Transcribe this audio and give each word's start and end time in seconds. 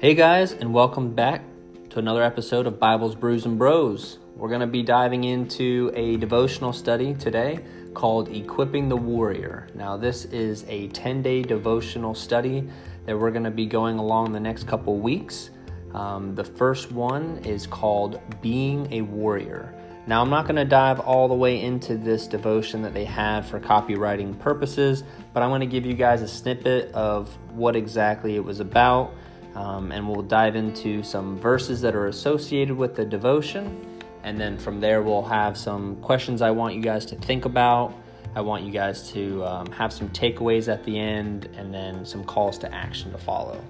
Hey 0.00 0.14
guys, 0.14 0.52
and 0.52 0.72
welcome 0.72 1.12
back 1.12 1.42
to 1.90 1.98
another 1.98 2.22
episode 2.22 2.66
of 2.66 2.80
Bibles, 2.80 3.14
Brews, 3.14 3.44
and 3.44 3.58
Bros. 3.58 4.18
We're 4.34 4.48
going 4.48 4.62
to 4.62 4.66
be 4.66 4.82
diving 4.82 5.24
into 5.24 5.92
a 5.94 6.16
devotional 6.16 6.72
study 6.72 7.12
today 7.12 7.62
called 7.92 8.30
Equipping 8.30 8.88
the 8.88 8.96
Warrior. 8.96 9.68
Now, 9.74 9.98
this 9.98 10.24
is 10.24 10.64
a 10.68 10.88
10 10.88 11.20
day 11.20 11.42
devotional 11.42 12.14
study 12.14 12.66
that 13.04 13.18
we're 13.18 13.30
going 13.30 13.44
to 13.44 13.50
be 13.50 13.66
going 13.66 13.98
along 13.98 14.32
the 14.32 14.40
next 14.40 14.66
couple 14.66 14.96
weeks. 14.96 15.50
Um, 15.92 16.34
the 16.34 16.44
first 16.44 16.90
one 16.90 17.36
is 17.44 17.66
called 17.66 18.22
Being 18.40 18.90
a 18.94 19.02
Warrior. 19.02 19.74
Now, 20.06 20.22
I'm 20.22 20.30
not 20.30 20.46
going 20.46 20.56
to 20.56 20.64
dive 20.64 21.00
all 21.00 21.28
the 21.28 21.34
way 21.34 21.60
into 21.60 21.98
this 21.98 22.26
devotion 22.26 22.80
that 22.84 22.94
they 22.94 23.04
had 23.04 23.44
for 23.44 23.60
copywriting 23.60 24.38
purposes, 24.38 25.04
but 25.34 25.42
I'm 25.42 25.50
going 25.50 25.60
to 25.60 25.66
give 25.66 25.84
you 25.84 25.92
guys 25.92 26.22
a 26.22 26.28
snippet 26.28 26.90
of 26.94 27.28
what 27.50 27.76
exactly 27.76 28.36
it 28.36 28.42
was 28.42 28.60
about, 28.60 29.12
um, 29.54 29.92
and 29.92 30.08
we'll 30.08 30.22
dive 30.22 30.56
into 30.56 31.02
some 31.02 31.38
verses 31.38 31.80
that 31.80 31.94
are 31.94 32.06
associated 32.06 32.76
with 32.76 32.94
the 32.94 33.04
devotion. 33.04 33.84
And 34.22 34.38
then 34.38 34.58
from 34.58 34.80
there, 34.80 35.02
we'll 35.02 35.22
have 35.22 35.56
some 35.56 35.96
questions 35.96 36.42
I 36.42 36.50
want 36.50 36.74
you 36.74 36.82
guys 36.82 37.06
to 37.06 37.16
think 37.16 37.44
about. 37.44 37.94
I 38.34 38.40
want 38.42 38.64
you 38.64 38.70
guys 38.70 39.10
to 39.12 39.44
um, 39.44 39.72
have 39.72 39.92
some 39.92 40.08
takeaways 40.10 40.72
at 40.72 40.84
the 40.84 40.98
end, 40.98 41.48
and 41.56 41.74
then 41.74 42.04
some 42.04 42.22
calls 42.22 42.58
to 42.58 42.72
action 42.72 43.10
to 43.12 43.18
follow. 43.18 43.62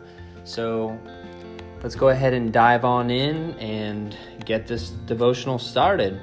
So, 0.45 0.99
let's 1.83 1.95
go 1.95 2.09
ahead 2.09 2.35
and 2.35 2.53
dive 2.53 2.85
on 2.85 3.11
in 3.11 3.53
and 3.55 4.15
get 4.45 4.67
this 4.67 4.91
devotional 4.91 5.59
started. 5.59 6.21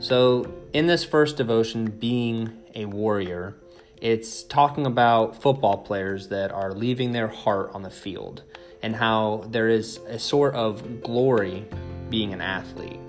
So, 0.00 0.52
in 0.72 0.86
this 0.86 1.04
first 1.04 1.36
devotion, 1.36 1.84
being 1.84 2.52
a 2.74 2.86
warrior, 2.86 3.54
it's 4.00 4.42
talking 4.42 4.86
about 4.86 5.40
football 5.40 5.78
players 5.78 6.28
that 6.28 6.52
are 6.52 6.72
leaving 6.72 7.12
their 7.12 7.28
heart 7.28 7.70
on 7.74 7.82
the 7.82 7.90
field 7.90 8.42
and 8.82 8.94
how 8.94 9.44
there 9.50 9.68
is 9.68 9.98
a 10.08 10.18
sort 10.18 10.54
of 10.54 11.02
glory 11.02 11.66
being 12.10 12.32
an 12.32 12.40
athlete, 12.40 13.00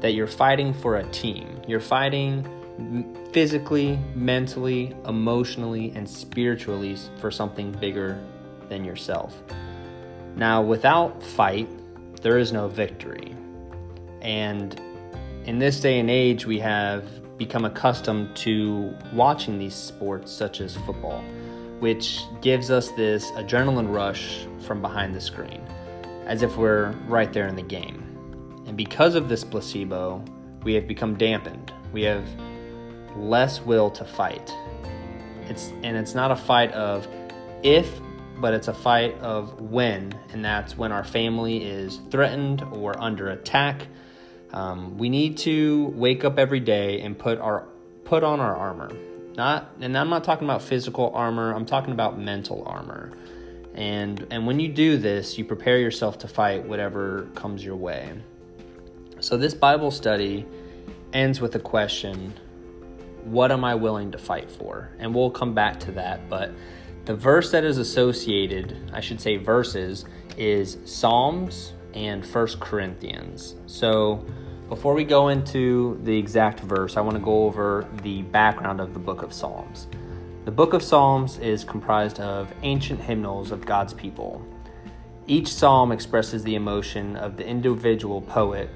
that 0.00 0.12
you're 0.12 0.26
fighting 0.26 0.72
for 0.72 0.96
a 0.96 1.04
team. 1.10 1.60
You're 1.66 1.80
fighting 1.80 2.48
physically, 3.32 3.98
mentally, 4.14 4.94
emotionally, 5.06 5.92
and 5.94 6.08
spiritually 6.08 6.96
for 7.20 7.30
something 7.30 7.72
bigger 7.72 8.22
than 8.68 8.84
yourself. 8.84 9.42
Now, 10.36 10.62
without 10.62 11.22
fight, 11.22 11.68
there 12.22 12.38
is 12.38 12.52
no 12.52 12.68
victory. 12.68 13.34
And 14.20 14.80
in 15.44 15.58
this 15.58 15.80
day 15.80 15.98
and 15.98 16.10
age, 16.10 16.46
we 16.46 16.58
have 16.58 17.04
become 17.38 17.64
accustomed 17.64 18.34
to 18.36 18.94
watching 19.12 19.58
these 19.58 19.74
sports, 19.74 20.32
such 20.32 20.60
as 20.60 20.76
football, 20.78 21.22
which 21.80 22.20
gives 22.40 22.70
us 22.70 22.90
this 22.92 23.30
adrenaline 23.32 23.92
rush 23.92 24.46
from 24.60 24.80
behind 24.80 25.14
the 25.14 25.20
screen, 25.20 25.60
as 26.26 26.42
if 26.42 26.56
we're 26.56 26.90
right 27.08 27.32
there 27.32 27.46
in 27.46 27.56
the 27.56 27.62
game. 27.62 28.02
And 28.66 28.76
because 28.76 29.14
of 29.14 29.28
this 29.28 29.44
placebo, 29.44 30.24
we 30.62 30.74
have 30.74 30.88
become 30.88 31.14
dampened. 31.14 31.72
We 31.92 32.02
have 32.02 32.26
less 33.16 33.60
will 33.60 33.90
to 33.90 34.04
fight. 34.04 34.54
It's 35.48 35.68
and 35.82 35.96
it's 35.96 36.14
not 36.14 36.30
a 36.30 36.36
fight 36.36 36.72
of 36.72 37.06
if 37.62 38.00
but 38.38 38.52
it's 38.52 38.68
a 38.68 38.74
fight 38.74 39.18
of 39.20 39.60
when, 39.60 40.12
and 40.30 40.44
that's 40.44 40.76
when 40.76 40.92
our 40.92 41.04
family 41.04 41.64
is 41.64 42.00
threatened 42.10 42.62
or 42.72 43.00
under 43.00 43.30
attack. 43.30 43.86
Um, 44.52 44.96
we 44.98 45.08
need 45.08 45.36
to 45.38 45.86
wake 45.94 46.24
up 46.24 46.38
every 46.38 46.60
day 46.60 47.00
and 47.00 47.18
put 47.18 47.38
our 47.38 47.66
put 48.04 48.22
on 48.22 48.40
our 48.40 48.56
armor. 48.56 48.90
Not, 49.36 49.70
and 49.80 49.98
I'm 49.98 50.08
not 50.08 50.24
talking 50.24 50.46
about 50.46 50.62
physical 50.62 51.10
armor. 51.14 51.52
I'm 51.52 51.66
talking 51.66 51.92
about 51.92 52.18
mental 52.18 52.62
armor. 52.66 53.12
And 53.74 54.26
and 54.30 54.46
when 54.46 54.58
you 54.58 54.68
do 54.68 54.96
this, 54.96 55.36
you 55.36 55.44
prepare 55.44 55.78
yourself 55.78 56.18
to 56.18 56.28
fight 56.28 56.66
whatever 56.66 57.28
comes 57.34 57.64
your 57.64 57.76
way. 57.76 58.12
So 59.20 59.36
this 59.36 59.54
Bible 59.54 59.90
study 59.90 60.46
ends 61.12 61.40
with 61.40 61.54
a 61.54 61.60
question: 61.60 62.32
What 63.24 63.52
am 63.52 63.64
I 63.64 63.74
willing 63.74 64.10
to 64.12 64.18
fight 64.18 64.50
for? 64.50 64.90
And 64.98 65.14
we'll 65.14 65.30
come 65.30 65.54
back 65.54 65.78
to 65.80 65.92
that, 65.92 66.30
but 66.30 66.50
the 67.06 67.14
verse 67.14 67.52
that 67.52 67.62
is 67.62 67.78
associated, 67.78 68.90
I 68.92 69.00
should 69.00 69.20
say 69.20 69.36
verses, 69.36 70.06
is 70.36 70.78
Psalms 70.84 71.72
and 71.96 72.24
First 72.24 72.60
Corinthians. 72.60 73.56
So 73.66 74.24
before 74.68 74.94
we 74.94 75.02
go 75.02 75.28
into 75.28 75.98
the 76.04 76.16
exact 76.16 76.60
verse, 76.60 76.96
I 76.96 77.00
want 77.00 77.16
to 77.16 77.22
go 77.22 77.44
over 77.44 77.88
the 78.02 78.22
background 78.22 78.80
of 78.80 78.92
the 78.92 79.00
book 79.00 79.22
of 79.22 79.32
Psalms. 79.32 79.88
The 80.44 80.50
book 80.52 80.74
of 80.74 80.82
Psalms 80.82 81.38
is 81.38 81.64
comprised 81.64 82.20
of 82.20 82.52
ancient 82.62 83.00
hymnals 83.00 83.50
of 83.50 83.64
God's 83.64 83.94
people. 83.94 84.46
Each 85.26 85.48
psalm 85.48 85.90
expresses 85.90 86.44
the 86.44 86.54
emotion 86.54 87.16
of 87.16 87.36
the 87.36 87.46
individual 87.46 88.20
poet 88.20 88.70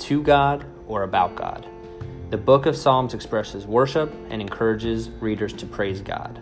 to 0.00 0.22
God 0.22 0.64
or 0.86 1.02
about 1.02 1.34
God. 1.34 1.66
The 2.30 2.36
book 2.36 2.66
of 2.66 2.76
Psalms 2.76 3.14
expresses 3.14 3.66
worship 3.66 4.12
and 4.30 4.40
encourages 4.42 5.08
readers 5.10 5.52
to 5.54 5.66
praise 5.66 6.00
God. 6.00 6.40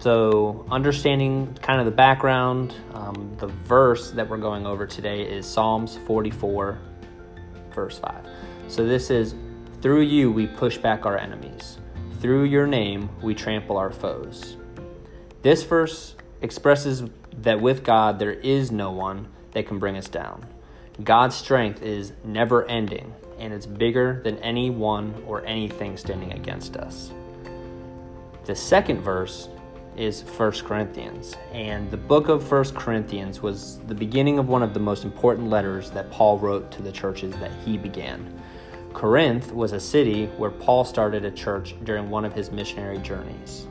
So, 0.00 0.64
understanding 0.70 1.58
kind 1.60 1.80
of 1.80 1.84
the 1.84 1.90
background, 1.90 2.72
um, 2.94 3.34
the 3.38 3.48
verse 3.48 4.12
that 4.12 4.28
we're 4.28 4.36
going 4.36 4.64
over 4.64 4.86
today 4.86 5.22
is 5.22 5.44
Psalms 5.44 5.98
44, 6.06 6.78
verse 7.74 7.98
5. 7.98 8.26
So, 8.68 8.86
this 8.86 9.10
is 9.10 9.34
through 9.82 10.02
you 10.02 10.30
we 10.30 10.46
push 10.46 10.78
back 10.78 11.04
our 11.04 11.18
enemies, 11.18 11.78
through 12.20 12.44
your 12.44 12.64
name 12.64 13.10
we 13.22 13.34
trample 13.34 13.76
our 13.76 13.90
foes. 13.90 14.56
This 15.42 15.64
verse 15.64 16.14
expresses 16.42 17.02
that 17.38 17.60
with 17.60 17.82
God 17.82 18.20
there 18.20 18.34
is 18.34 18.70
no 18.70 18.92
one 18.92 19.26
that 19.50 19.66
can 19.66 19.80
bring 19.80 19.96
us 19.96 20.08
down. 20.08 20.46
God's 21.02 21.34
strength 21.34 21.82
is 21.82 22.12
never 22.22 22.64
ending, 22.66 23.12
and 23.40 23.52
it's 23.52 23.66
bigger 23.66 24.20
than 24.22 24.38
anyone 24.38 25.24
or 25.26 25.44
anything 25.44 25.96
standing 25.96 26.34
against 26.34 26.76
us. 26.76 27.10
The 28.44 28.54
second 28.54 29.02
verse 29.02 29.48
is 29.98 30.22
First 30.22 30.64
Corinthians. 30.64 31.34
And 31.52 31.90
the 31.90 31.96
book 31.96 32.28
of 32.28 32.46
First 32.46 32.74
Corinthians 32.74 33.42
was 33.42 33.78
the 33.88 33.94
beginning 33.94 34.38
of 34.38 34.48
one 34.48 34.62
of 34.62 34.72
the 34.72 34.80
most 34.80 35.04
important 35.04 35.50
letters 35.50 35.90
that 35.90 36.10
Paul 36.10 36.38
wrote 36.38 36.70
to 36.72 36.82
the 36.82 36.92
churches 36.92 37.34
that 37.36 37.50
he 37.64 37.76
began. 37.76 38.40
Corinth 38.92 39.52
was 39.52 39.72
a 39.72 39.80
city 39.80 40.26
where 40.36 40.50
Paul 40.50 40.84
started 40.84 41.24
a 41.24 41.30
church 41.30 41.74
during 41.84 42.08
one 42.10 42.24
of 42.24 42.32
his 42.32 42.50
missionary 42.50 42.98
journeys. 42.98 43.66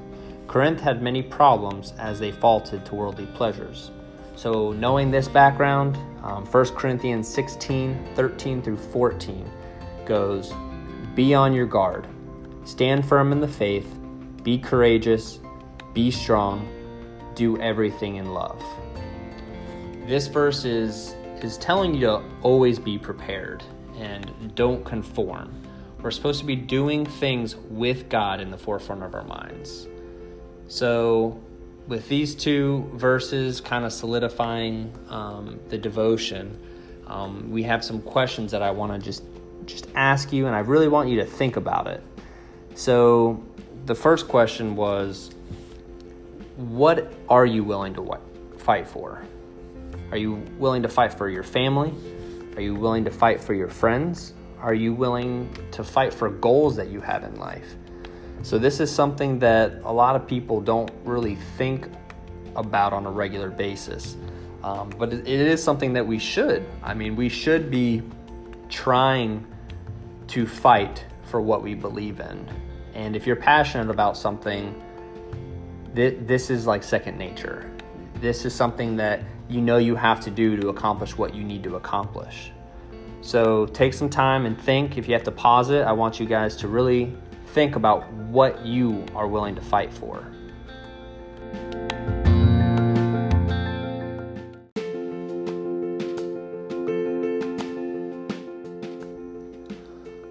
Corinth 0.47 0.79
had 0.79 1.01
many 1.01 1.23
problems 1.23 1.93
as 1.97 2.19
they 2.19 2.31
faltered 2.31 2.85
to 2.85 2.95
worldly 2.95 3.25
pleasures. 3.27 3.91
So, 4.35 4.71
knowing 4.73 5.09
this 5.09 5.27
background, 5.27 5.97
um, 6.23 6.45
1 6.45 6.65
Corinthians 6.75 7.27
16 7.27 8.13
13 8.15 8.61
through 8.61 8.77
14 8.77 9.49
goes, 10.05 10.53
Be 11.15 11.33
on 11.33 11.53
your 11.53 11.65
guard, 11.65 12.07
stand 12.63 13.05
firm 13.05 13.31
in 13.31 13.41
the 13.41 13.47
faith, 13.47 13.97
be 14.43 14.57
courageous, 14.57 15.39
be 15.97 16.11
strong, 16.11 16.69
do 17.33 17.59
everything 17.59 18.17
in 18.17 18.31
love. 18.31 18.63
This 20.05 20.27
verse 20.27 20.63
is, 20.63 21.15
is 21.41 21.57
telling 21.57 21.95
you 21.95 22.01
to 22.01 22.23
always 22.43 22.77
be 22.77 22.99
prepared 22.99 23.63
and 23.97 24.53
don't 24.53 24.85
conform. 24.85 25.51
We're 26.03 26.11
supposed 26.11 26.39
to 26.39 26.45
be 26.45 26.55
doing 26.55 27.03
things 27.03 27.55
with 27.55 28.09
God 28.09 28.41
in 28.41 28.51
the 28.51 28.57
forefront 28.59 29.01
of 29.01 29.15
our 29.15 29.23
minds. 29.23 29.87
So, 30.67 31.41
with 31.87 32.07
these 32.07 32.35
two 32.35 32.87
verses 32.93 33.59
kind 33.59 33.83
of 33.83 33.91
solidifying 33.91 34.93
um, 35.09 35.59
the 35.69 35.79
devotion, 35.79 36.59
um, 37.07 37.49
we 37.49 37.63
have 37.63 37.83
some 37.83 38.03
questions 38.03 38.51
that 38.51 38.61
I 38.61 38.69
want 38.69 38.93
to 38.93 38.99
just 38.99 39.23
just 39.65 39.87
ask 39.95 40.31
you, 40.31 40.45
and 40.45 40.55
I 40.55 40.59
really 40.59 40.89
want 40.89 41.09
you 41.09 41.15
to 41.17 41.25
think 41.25 41.55
about 41.55 41.87
it. 41.87 42.03
So, 42.75 43.43
the 43.87 43.95
first 43.95 44.27
question 44.27 44.75
was 44.75 45.31
what 46.57 47.13
are 47.29 47.45
you 47.45 47.63
willing 47.63 47.93
to 47.93 48.19
fight 48.57 48.87
for? 48.87 49.23
Are 50.11 50.17
you 50.17 50.43
willing 50.57 50.81
to 50.81 50.89
fight 50.89 51.13
for 51.13 51.29
your 51.29 51.43
family? 51.43 51.93
Are 52.55 52.61
you 52.61 52.73
willing 52.73 53.05
to 53.05 53.11
fight 53.11 53.39
for 53.39 53.53
your 53.53 53.69
friends? 53.69 54.33
Are 54.59 54.73
you 54.73 54.91
willing 54.91 55.55
to 55.71 55.83
fight 55.83 56.11
for 56.11 56.29
goals 56.29 56.75
that 56.75 56.89
you 56.89 56.99
have 56.99 57.23
in 57.23 57.35
life? 57.35 57.75
So, 58.41 58.57
this 58.57 58.79
is 58.79 58.91
something 58.91 59.37
that 59.39 59.81
a 59.83 59.93
lot 59.93 60.15
of 60.15 60.27
people 60.27 60.59
don't 60.61 60.89
really 61.03 61.35
think 61.57 61.89
about 62.55 62.91
on 62.91 63.05
a 63.05 63.11
regular 63.11 63.49
basis. 63.49 64.17
Um, 64.63 64.89
but 64.97 65.13
it 65.13 65.27
is 65.27 65.63
something 65.63 65.93
that 65.93 66.05
we 66.05 66.17
should. 66.17 66.65
I 66.81 66.95
mean, 66.95 67.15
we 67.15 67.29
should 67.29 67.69
be 67.69 68.01
trying 68.69 69.45
to 70.29 70.47
fight 70.47 71.05
for 71.23 71.39
what 71.39 71.61
we 71.61 71.75
believe 71.75 72.19
in. 72.19 72.49
And 72.95 73.15
if 73.15 73.27
you're 73.27 73.35
passionate 73.35 73.91
about 73.91 74.17
something, 74.17 74.81
this 75.97 76.51
is 76.51 76.67
like 76.67 76.83
second 76.83 77.17
nature. 77.17 77.71
This 78.21 78.45
is 78.45 78.53
something 78.53 78.95
that 78.97 79.23
you 79.49 79.61
know 79.61 79.77
you 79.77 79.95
have 79.95 80.19
to 80.21 80.31
do 80.31 80.55
to 80.57 80.69
accomplish 80.69 81.17
what 81.17 81.33
you 81.33 81.43
need 81.43 81.63
to 81.63 81.75
accomplish. 81.75 82.51
So 83.21 83.65
take 83.67 83.93
some 83.93 84.09
time 84.09 84.45
and 84.45 84.59
think. 84.61 84.97
If 84.97 85.07
you 85.07 85.13
have 85.13 85.23
to 85.23 85.31
pause 85.31 85.71
it, 85.71 85.81
I 85.81 85.91
want 85.91 86.19
you 86.19 86.27
guys 86.27 86.55
to 86.57 86.67
really 86.67 87.15
think 87.47 87.75
about 87.75 88.11
what 88.13 88.63
you 88.63 89.05
are 89.15 89.27
willing 89.27 89.55
to 89.55 89.61
fight 89.61 89.91
for. 89.91 90.31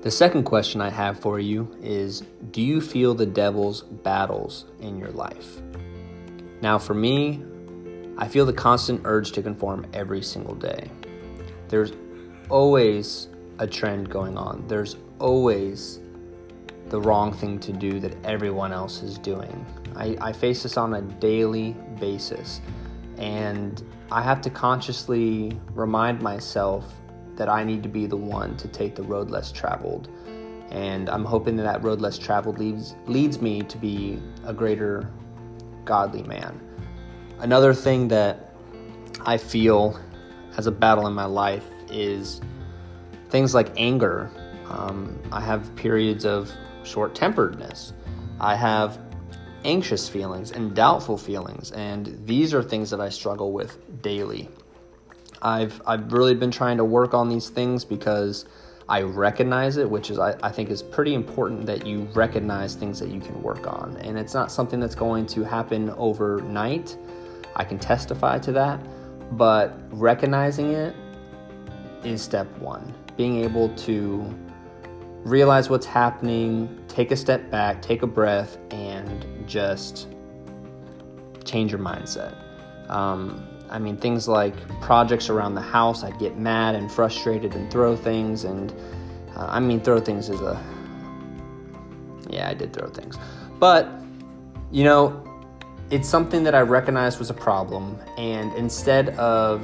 The 0.02 0.10
second 0.10 0.44
question 0.44 0.80
I 0.80 0.90
have 0.90 1.18
for 1.18 1.40
you 1.40 1.74
is 1.82 2.22
Do 2.50 2.62
you 2.62 2.80
feel 2.80 3.14
the 3.14 3.26
devil's 3.26 3.82
battles 3.82 4.66
in 4.80 4.98
your 4.98 5.10
life? 5.10 5.60
Now, 6.60 6.78
for 6.78 6.94
me, 6.94 7.42
I 8.18 8.28
feel 8.28 8.46
the 8.46 8.52
constant 8.52 9.02
urge 9.04 9.32
to 9.32 9.42
conform 9.42 9.86
every 9.92 10.22
single 10.22 10.54
day. 10.54 10.90
There's 11.68 11.92
always 12.48 13.28
a 13.58 13.66
trend 13.66 14.08
going 14.10 14.38
on, 14.38 14.64
there's 14.68 14.96
always 15.18 16.00
the 16.88 17.00
wrong 17.00 17.32
thing 17.32 17.58
to 17.58 17.72
do 17.72 17.98
that 18.00 18.14
everyone 18.24 18.72
else 18.72 19.02
is 19.02 19.18
doing. 19.18 19.66
I, 19.96 20.16
I 20.20 20.32
face 20.32 20.62
this 20.62 20.76
on 20.76 20.94
a 20.94 21.02
daily 21.02 21.72
basis, 21.98 22.60
and 23.18 23.82
I 24.12 24.22
have 24.22 24.40
to 24.42 24.50
consciously 24.50 25.58
remind 25.74 26.22
myself 26.22 26.84
that 27.36 27.48
I 27.48 27.64
need 27.64 27.82
to 27.82 27.88
be 27.88 28.06
the 28.06 28.16
one 28.16 28.56
to 28.58 28.68
take 28.68 28.94
the 28.94 29.02
road 29.02 29.30
less 29.30 29.52
traveled. 29.52 30.08
And 30.70 31.08
I'm 31.08 31.24
hoping 31.24 31.56
that 31.56 31.62
that 31.62 31.82
road 31.82 32.00
less 32.00 32.18
traveled 32.18 32.58
leads, 32.58 32.94
leads 33.06 33.40
me 33.40 33.62
to 33.62 33.78
be 33.78 34.18
a 34.44 34.52
greater 34.52 35.08
godly 35.84 36.22
man. 36.24 36.60
Another 37.38 37.72
thing 37.72 38.08
that 38.08 38.54
I 39.24 39.36
feel 39.36 39.98
as 40.56 40.66
a 40.66 40.72
battle 40.72 41.06
in 41.06 41.12
my 41.12 41.24
life 41.26 41.64
is 41.90 42.40
things 43.28 43.54
like 43.54 43.70
anger. 43.76 44.30
Um, 44.68 45.18
I 45.30 45.40
have 45.40 45.74
periods 45.76 46.24
of 46.24 46.50
short 46.82 47.14
temperedness. 47.14 47.92
I 48.40 48.56
have 48.56 48.98
anxious 49.64 50.08
feelings 50.08 50.52
and 50.52 50.74
doubtful 50.74 51.18
feelings, 51.18 51.72
and 51.72 52.20
these 52.26 52.54
are 52.54 52.62
things 52.62 52.90
that 52.90 53.00
I 53.00 53.08
struggle 53.08 53.52
with 53.52 53.78
daily. 54.02 54.48
I've 55.42 55.80
I've 55.86 56.12
really 56.12 56.34
been 56.34 56.50
trying 56.50 56.76
to 56.78 56.84
work 56.84 57.14
on 57.14 57.28
these 57.28 57.48
things 57.48 57.84
because 57.84 58.46
I 58.88 59.02
recognize 59.02 59.78
it, 59.78 59.88
which 59.88 60.10
is 60.10 60.18
I, 60.18 60.36
I 60.42 60.50
think 60.50 60.70
is 60.70 60.82
pretty 60.82 61.14
important 61.14 61.66
that 61.66 61.86
you 61.86 62.08
recognize 62.14 62.74
things 62.74 63.00
that 63.00 63.08
you 63.08 63.20
can 63.20 63.42
work 63.42 63.66
on. 63.66 63.96
And 63.98 64.16
it's 64.16 64.32
not 64.32 64.52
something 64.52 64.78
that's 64.78 64.94
going 64.94 65.26
to 65.26 65.42
happen 65.42 65.90
overnight. 65.90 66.96
I 67.56 67.64
can 67.64 67.78
testify 67.78 68.38
to 68.40 68.52
that, 68.52 68.80
but 69.36 69.78
recognizing 69.90 70.72
it 70.72 70.94
is 72.04 72.22
step 72.22 72.46
one. 72.58 72.94
Being 73.16 73.42
able 73.42 73.70
to 73.76 74.32
realize 75.24 75.68
what's 75.68 75.86
happening, 75.86 76.84
take 76.86 77.10
a 77.10 77.16
step 77.16 77.50
back, 77.50 77.82
take 77.82 78.02
a 78.02 78.06
breath, 78.06 78.58
and 78.70 79.26
just 79.48 80.08
change 81.44 81.72
your 81.72 81.80
mindset. 81.80 82.36
Um, 82.88 83.48
I 83.70 83.78
mean, 83.78 83.96
things 83.96 84.28
like 84.28 84.54
projects 84.80 85.28
around 85.28 85.54
the 85.54 85.60
house, 85.60 86.04
I'd 86.04 86.18
get 86.18 86.36
mad 86.36 86.74
and 86.74 86.90
frustrated 86.90 87.54
and 87.54 87.70
throw 87.70 87.96
things. 87.96 88.44
And 88.44 88.72
uh, 89.34 89.46
I 89.48 89.60
mean, 89.60 89.80
throw 89.80 90.00
things 90.00 90.28
is 90.28 90.40
a. 90.40 90.62
Yeah, 92.28 92.48
I 92.48 92.54
did 92.54 92.72
throw 92.72 92.88
things. 92.88 93.16
But, 93.58 93.88
you 94.70 94.84
know, 94.84 95.22
it's 95.90 96.08
something 96.08 96.42
that 96.44 96.54
I 96.54 96.60
recognized 96.60 97.18
was 97.18 97.30
a 97.30 97.34
problem. 97.34 97.98
And 98.18 98.52
instead 98.54 99.10
of 99.10 99.62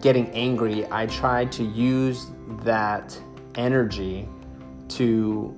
getting 0.00 0.28
angry, 0.30 0.86
I 0.90 1.06
tried 1.06 1.52
to 1.52 1.64
use 1.64 2.26
that 2.62 3.18
energy 3.56 4.28
to 4.88 5.54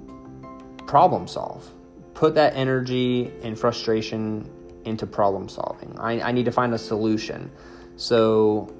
problem 0.87 1.29
solve. 1.29 1.71
Put 2.15 2.35
that 2.35 2.55
energy 2.57 3.33
and 3.43 3.59
frustration 3.59 4.51
into 4.89 5.07
problem 5.07 5.49
solving. 5.49 5.95
I, 5.99 6.21
I 6.21 6.33
need 6.33 6.45
to 6.47 6.53
find 6.53 6.75
a 6.75 6.79
solution. 6.79 7.51
So, 7.97 8.75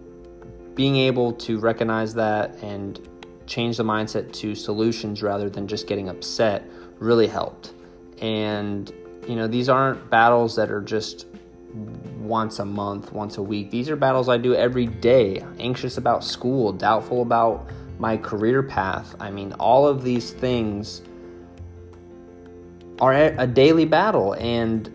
being 0.75 0.97
able 0.97 1.33
to 1.33 1.59
recognize 1.59 2.15
that 2.15 2.55
and 2.63 3.01
change 3.47 3.79
the 3.79 3.83
mindset 3.83 4.33
to 4.33 4.55
solutions 4.55 5.23
rather 5.23 5.51
than 5.51 5.67
just 5.67 5.87
getting 5.87 6.09
upset 6.09 6.65
really 6.99 7.27
helped. 7.27 7.73
And, 8.21 8.93
you 9.27 9.35
know, 9.35 9.49
these 9.49 9.69
aren't 9.69 10.09
battles 10.11 10.55
that 10.57 10.71
are 10.71 10.81
just 10.81 11.27
once 12.19 12.59
a 12.59 12.65
month, 12.65 13.13
once 13.13 13.39
a 13.39 13.43
week. 13.43 13.71
These 13.71 13.91
are 13.91 13.97
battles 13.97 14.29
I 14.29 14.37
do 14.37 14.55
every 14.55 14.87
day. 14.87 15.45
Anxious 15.59 15.99
about 15.99 16.25
school, 16.25 16.73
doubtful 16.73 17.23
about 17.23 17.69
my 17.99 18.17
career 18.17 18.63
path. 18.63 19.17
I 19.19 19.31
mean, 19.31 19.53
all 19.55 19.87
of 19.87 20.03
these 20.03 20.31
things 20.31 21.03
are 23.01 23.15
a 23.15 23.47
daily 23.47 23.85
battle. 23.85 24.35
And 24.35 24.93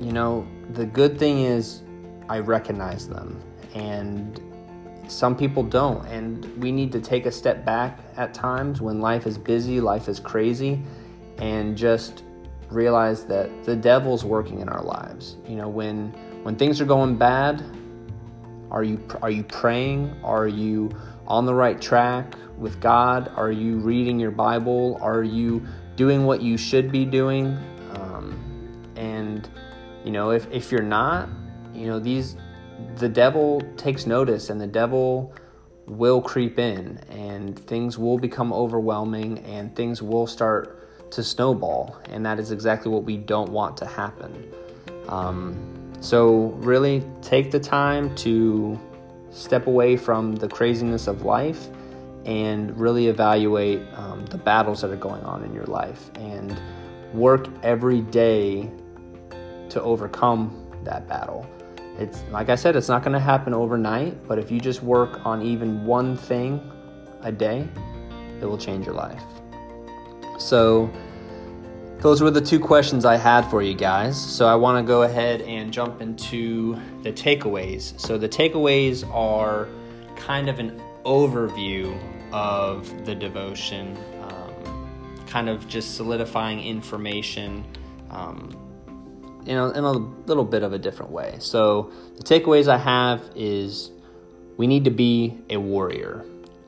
you 0.00 0.12
know, 0.12 0.46
the 0.70 0.86
good 0.86 1.18
thing 1.18 1.40
is 1.44 1.82
I 2.28 2.38
recognize 2.38 3.08
them, 3.08 3.40
and 3.74 4.40
some 5.08 5.36
people 5.36 5.62
don't. 5.62 6.04
And 6.06 6.44
we 6.62 6.72
need 6.72 6.92
to 6.92 7.00
take 7.00 7.26
a 7.26 7.32
step 7.32 7.64
back 7.64 7.98
at 8.16 8.32
times 8.32 8.80
when 8.80 9.00
life 9.00 9.26
is 9.26 9.38
busy, 9.38 9.80
life 9.80 10.08
is 10.08 10.18
crazy, 10.18 10.82
and 11.38 11.76
just 11.76 12.24
realize 12.70 13.24
that 13.26 13.64
the 13.64 13.76
devil's 13.76 14.24
working 14.24 14.60
in 14.60 14.68
our 14.68 14.82
lives. 14.82 15.36
You 15.46 15.56
know, 15.56 15.68
when 15.68 16.10
when 16.42 16.56
things 16.56 16.80
are 16.80 16.86
going 16.86 17.16
bad, 17.16 17.62
are 18.70 18.82
you 18.82 19.04
are 19.20 19.30
you 19.30 19.44
praying? 19.44 20.16
Are 20.24 20.48
you 20.48 20.90
on 21.26 21.46
the 21.46 21.54
right 21.54 21.80
track 21.80 22.34
with 22.56 22.80
God? 22.80 23.30
Are 23.36 23.52
you 23.52 23.78
reading 23.78 24.18
your 24.18 24.30
Bible? 24.30 24.98
Are 25.00 25.22
you 25.22 25.66
doing 25.96 26.24
what 26.24 26.40
you 26.42 26.56
should 26.56 26.90
be 26.90 27.04
doing? 27.04 27.58
You 30.04 30.10
know, 30.10 30.30
if, 30.30 30.50
if 30.50 30.72
you're 30.72 30.82
not, 30.82 31.28
you 31.74 31.86
know, 31.86 31.98
these, 31.98 32.36
the 32.96 33.08
devil 33.08 33.62
takes 33.76 34.06
notice 34.06 34.50
and 34.50 34.60
the 34.60 34.66
devil 34.66 35.34
will 35.86 36.20
creep 36.20 36.58
in 36.58 36.98
and 37.10 37.58
things 37.66 37.98
will 37.98 38.18
become 38.18 38.52
overwhelming 38.52 39.38
and 39.40 39.74
things 39.74 40.02
will 40.02 40.26
start 40.26 41.10
to 41.12 41.22
snowball. 41.22 41.96
And 42.10 42.24
that 42.26 42.38
is 42.38 42.50
exactly 42.50 42.90
what 42.90 43.04
we 43.04 43.16
don't 43.16 43.50
want 43.50 43.76
to 43.78 43.86
happen. 43.86 44.52
Um, 45.08 45.56
so, 46.00 46.46
really 46.58 47.04
take 47.20 47.52
the 47.52 47.60
time 47.60 48.12
to 48.16 48.78
step 49.30 49.66
away 49.66 49.96
from 49.96 50.34
the 50.34 50.48
craziness 50.48 51.06
of 51.06 51.22
life 51.22 51.68
and 52.24 52.76
really 52.78 53.06
evaluate 53.06 53.80
um, 53.94 54.26
the 54.26 54.38
battles 54.38 54.80
that 54.80 54.90
are 54.90 54.96
going 54.96 55.22
on 55.22 55.44
in 55.44 55.52
your 55.54 55.66
life 55.66 56.10
and 56.16 56.60
work 57.12 57.46
every 57.62 58.00
day 58.00 58.70
to 59.72 59.82
overcome 59.82 60.66
that 60.84 61.08
battle. 61.08 61.46
It's 61.98 62.22
like 62.30 62.48
I 62.48 62.54
said, 62.54 62.76
it's 62.76 62.88
not 62.88 63.02
going 63.02 63.12
to 63.12 63.20
happen 63.20 63.52
overnight, 63.52 64.26
but 64.26 64.38
if 64.38 64.50
you 64.50 64.60
just 64.60 64.82
work 64.82 65.24
on 65.26 65.42
even 65.42 65.84
one 65.84 66.16
thing 66.16 66.60
a 67.22 67.30
day, 67.30 67.68
it 68.40 68.46
will 68.46 68.58
change 68.58 68.86
your 68.86 68.94
life. 68.94 69.22
So, 70.38 70.90
those 71.98 72.20
were 72.20 72.32
the 72.32 72.40
two 72.40 72.58
questions 72.58 73.04
I 73.04 73.16
had 73.16 73.42
for 73.42 73.62
you 73.62 73.74
guys. 73.74 74.20
So, 74.20 74.46
I 74.46 74.54
want 74.54 74.84
to 74.84 74.86
go 74.86 75.02
ahead 75.02 75.42
and 75.42 75.72
jump 75.72 76.00
into 76.00 76.80
the 77.02 77.12
takeaways. 77.12 77.98
So, 78.00 78.18
the 78.18 78.28
takeaways 78.28 79.08
are 79.14 79.68
kind 80.16 80.48
of 80.48 80.58
an 80.58 80.80
overview 81.04 81.96
of 82.32 83.04
the 83.04 83.14
devotion, 83.14 83.96
um, 84.22 85.24
kind 85.26 85.48
of 85.48 85.68
just 85.68 85.94
solidifying 85.94 86.60
information. 86.60 87.64
Um, 88.10 88.56
in 89.46 89.56
a, 89.56 89.70
in 89.70 89.84
a 89.84 89.92
little 89.92 90.44
bit 90.44 90.62
of 90.62 90.72
a 90.72 90.78
different 90.78 91.12
way. 91.12 91.36
So, 91.38 91.92
the 92.16 92.22
takeaways 92.22 92.68
I 92.68 92.78
have 92.78 93.22
is 93.34 93.90
we 94.56 94.66
need 94.66 94.84
to 94.84 94.90
be 94.90 95.38
a 95.50 95.56
warrior. 95.56 96.24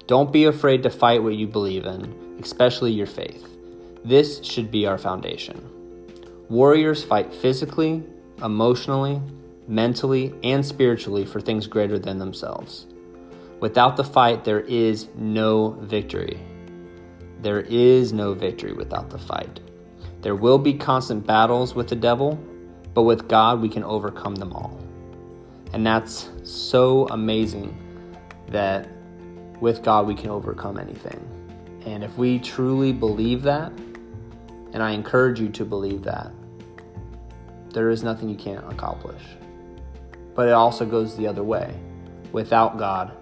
Don't 0.06 0.32
be 0.32 0.44
afraid 0.44 0.82
to 0.82 0.90
fight 0.90 1.22
what 1.22 1.34
you 1.34 1.46
believe 1.46 1.86
in, 1.86 2.38
especially 2.42 2.92
your 2.92 3.06
faith. 3.06 3.46
This 4.04 4.44
should 4.44 4.70
be 4.70 4.86
our 4.86 4.98
foundation. 4.98 5.70
Warriors 6.50 7.02
fight 7.02 7.32
physically, 7.32 8.02
emotionally, 8.42 9.20
mentally, 9.66 10.34
and 10.42 10.64
spiritually 10.64 11.24
for 11.24 11.40
things 11.40 11.66
greater 11.66 11.98
than 11.98 12.18
themselves. 12.18 12.86
Without 13.60 13.96
the 13.96 14.04
fight, 14.04 14.44
there 14.44 14.60
is 14.60 15.08
no 15.16 15.70
victory. 15.80 16.38
There 17.40 17.60
is 17.60 18.12
no 18.12 18.34
victory 18.34 18.72
without 18.72 19.08
the 19.08 19.18
fight. 19.18 19.60
There 20.20 20.34
will 20.34 20.58
be 20.58 20.74
constant 20.74 21.26
battles 21.26 21.74
with 21.74 21.88
the 21.88 21.96
devil, 21.96 22.38
but 22.94 23.02
with 23.02 23.28
God, 23.28 23.60
we 23.60 23.68
can 23.68 23.84
overcome 23.84 24.36
them 24.36 24.52
all. 24.52 24.78
And 25.72 25.84
that's 25.84 26.30
so 26.44 27.08
amazing 27.08 27.76
that 28.48 28.88
with 29.60 29.82
God, 29.82 30.06
we 30.06 30.14
can 30.14 30.30
overcome 30.30 30.78
anything. 30.78 31.20
And 31.84 32.04
if 32.04 32.16
we 32.16 32.38
truly 32.38 32.92
believe 32.92 33.42
that, 33.42 33.72
and 34.72 34.82
I 34.82 34.92
encourage 34.92 35.40
you 35.40 35.48
to 35.50 35.64
believe 35.64 36.02
that, 36.04 36.30
there 37.70 37.90
is 37.90 38.04
nothing 38.04 38.28
you 38.28 38.36
can't 38.36 38.64
accomplish. 38.72 39.22
But 40.34 40.48
it 40.48 40.52
also 40.52 40.86
goes 40.86 41.16
the 41.16 41.26
other 41.26 41.42
way. 41.42 41.74
Without 42.32 42.78
God, 42.78 43.12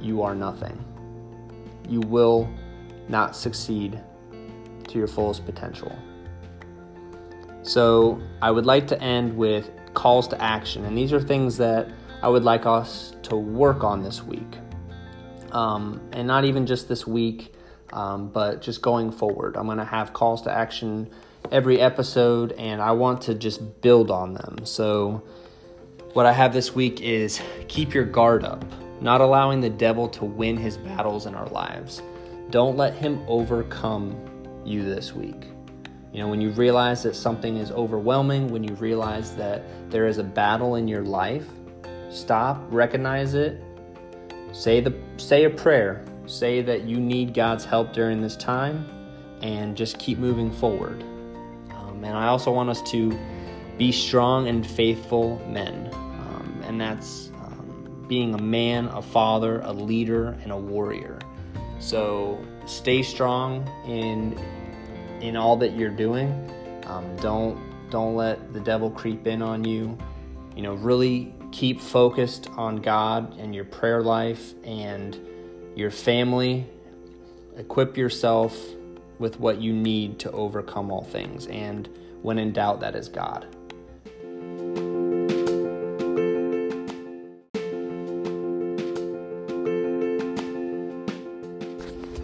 you 0.00 0.22
are 0.22 0.34
nothing. 0.34 0.82
You 1.88 2.00
will 2.00 2.48
not 3.08 3.34
succeed 3.34 4.00
to 4.88 4.98
your 4.98 5.08
fullest 5.08 5.44
potential. 5.44 5.96
So 7.64 8.20
I 8.42 8.50
would 8.50 8.66
like 8.66 8.86
to 8.88 9.02
end 9.02 9.34
with 9.34 9.70
calls 9.94 10.28
to 10.28 10.40
action, 10.40 10.84
and 10.84 10.96
these 10.96 11.14
are 11.14 11.20
things 11.20 11.56
that 11.56 11.88
I 12.22 12.28
would 12.28 12.44
like 12.44 12.66
us 12.66 13.16
to 13.24 13.36
work 13.36 13.82
on 13.82 14.02
this 14.02 14.22
week. 14.22 14.58
Um, 15.50 16.00
and 16.12 16.26
not 16.26 16.44
even 16.44 16.66
just 16.66 16.88
this 16.88 17.06
week, 17.06 17.54
um, 17.94 18.28
but 18.28 18.60
just 18.60 18.82
going 18.82 19.10
forward, 19.10 19.56
I'm 19.56 19.64
going 19.64 19.78
to 19.78 19.84
have 19.84 20.12
calls 20.12 20.42
to 20.42 20.52
action 20.52 21.08
every 21.50 21.80
episode, 21.80 22.52
and 22.52 22.82
I 22.82 22.92
want 22.92 23.22
to 23.22 23.34
just 23.34 23.80
build 23.80 24.10
on 24.10 24.34
them. 24.34 24.58
So, 24.64 25.22
what 26.12 26.26
I 26.26 26.32
have 26.32 26.52
this 26.52 26.74
week 26.74 27.00
is 27.00 27.40
keep 27.68 27.94
your 27.94 28.04
guard 28.04 28.44
up, 28.44 28.62
not 29.00 29.22
allowing 29.22 29.60
the 29.60 29.70
devil 29.70 30.06
to 30.10 30.24
win 30.26 30.58
his 30.58 30.76
battles 30.76 31.24
in 31.24 31.34
our 31.34 31.48
lives. 31.48 32.02
Don't 32.50 32.76
let 32.76 32.94
him 32.94 33.24
overcome 33.26 34.14
you 34.66 34.82
this 34.82 35.14
week. 35.14 35.46
You 36.14 36.20
know, 36.20 36.28
when 36.28 36.40
you 36.40 36.50
realize 36.50 37.02
that 37.02 37.16
something 37.16 37.56
is 37.56 37.72
overwhelming, 37.72 38.46
when 38.46 38.62
you 38.62 38.74
realize 38.76 39.34
that 39.34 39.64
there 39.90 40.06
is 40.06 40.18
a 40.18 40.22
battle 40.22 40.76
in 40.76 40.86
your 40.86 41.02
life, 41.02 41.44
stop, 42.08 42.62
recognize 42.70 43.34
it, 43.34 43.60
say 44.52 44.80
the 44.80 44.94
say 45.16 45.42
a 45.42 45.50
prayer, 45.50 46.04
say 46.26 46.62
that 46.62 46.84
you 46.84 47.00
need 47.00 47.34
God's 47.34 47.64
help 47.64 47.92
during 47.92 48.22
this 48.22 48.36
time, 48.36 48.88
and 49.42 49.76
just 49.76 49.98
keep 49.98 50.18
moving 50.18 50.52
forward. 50.52 51.02
Um, 51.72 52.04
and 52.04 52.16
I 52.16 52.28
also 52.28 52.52
want 52.52 52.70
us 52.70 52.80
to 52.92 53.18
be 53.76 53.90
strong 53.90 54.46
and 54.46 54.64
faithful 54.64 55.44
men, 55.48 55.90
um, 55.92 56.62
and 56.62 56.80
that's 56.80 57.32
um, 57.42 58.04
being 58.06 58.34
a 58.34 58.40
man, 58.40 58.86
a 58.86 59.02
father, 59.02 59.62
a 59.62 59.72
leader, 59.72 60.38
and 60.44 60.52
a 60.52 60.56
warrior. 60.56 61.18
So 61.80 62.38
stay 62.66 63.02
strong 63.02 63.68
in 63.84 64.38
in 65.24 65.36
all 65.36 65.56
that 65.56 65.74
you're 65.74 65.90
doing. 65.90 66.50
Um, 66.86 67.16
don't 67.16 67.58
don't 67.90 68.14
let 68.14 68.52
the 68.52 68.60
devil 68.60 68.90
creep 68.90 69.26
in 69.26 69.40
on 69.40 69.64
you. 69.64 69.96
You 70.54 70.62
know, 70.62 70.74
really 70.74 71.34
keep 71.50 71.80
focused 71.80 72.50
on 72.56 72.76
God 72.76 73.38
and 73.38 73.54
your 73.54 73.64
prayer 73.64 74.02
life 74.02 74.54
and 74.64 75.18
your 75.74 75.90
family. 75.90 76.66
Equip 77.56 77.96
yourself 77.96 78.56
with 79.18 79.38
what 79.38 79.60
you 79.60 79.72
need 79.72 80.18
to 80.20 80.30
overcome 80.32 80.90
all 80.90 81.04
things. 81.04 81.46
And 81.46 81.88
when 82.22 82.38
in 82.38 82.52
doubt, 82.52 82.80
that 82.80 82.94
is 82.94 83.08
God. 83.08 83.53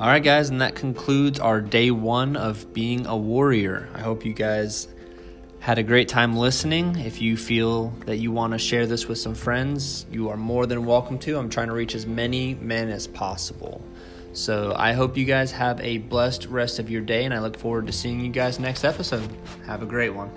All 0.01 0.07
right, 0.07 0.23
guys, 0.23 0.49
and 0.49 0.63
that 0.63 0.77
concludes 0.77 1.39
our 1.41 1.61
day 1.61 1.91
one 1.91 2.35
of 2.35 2.73
being 2.73 3.07
a 3.07 3.15
warrior. 3.15 3.87
I 3.93 4.01
hope 4.01 4.25
you 4.25 4.33
guys 4.33 4.89
had 5.59 5.77
a 5.77 5.83
great 5.83 6.09
time 6.09 6.35
listening. 6.35 6.97
If 6.97 7.21
you 7.21 7.37
feel 7.37 7.91
that 8.07 8.17
you 8.17 8.33
want 8.33 8.55
to 8.55 8.59
share 8.59 8.87
this 8.87 9.09
with 9.09 9.19
some 9.19 9.35
friends, 9.35 10.07
you 10.11 10.31
are 10.31 10.39
more 10.39 10.65
than 10.65 10.87
welcome 10.87 11.19
to. 11.19 11.37
I'm 11.37 11.51
trying 11.51 11.67
to 11.67 11.75
reach 11.75 11.95
as 11.95 12.07
many 12.07 12.55
men 12.55 12.89
as 12.89 13.07
possible. 13.07 13.85
So 14.33 14.73
I 14.75 14.95
hope 14.95 15.19
you 15.19 15.27
guys 15.27 15.53
have 15.53 15.79
a 15.83 15.99
blessed 15.99 16.47
rest 16.47 16.79
of 16.79 16.89
your 16.89 17.03
day, 17.03 17.27
and 17.27 17.35
I 17.35 17.41
look 17.41 17.59
forward 17.59 17.87
to 17.87 17.93
seeing 17.93 18.21
you 18.21 18.31
guys 18.31 18.59
next 18.59 18.85
episode. 18.85 19.31
Have 19.67 19.83
a 19.83 19.87
great 19.87 20.15
one. 20.15 20.31